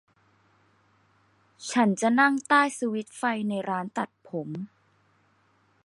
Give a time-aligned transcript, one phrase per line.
[1.71, 4.49] ฉันจะนั่งใต้สวิตช์ไฟในร้านตัดผม